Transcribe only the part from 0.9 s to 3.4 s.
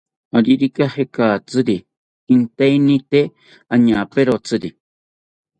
jekatzari inteini tee